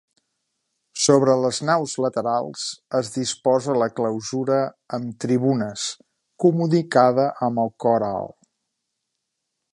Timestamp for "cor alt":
7.87-8.39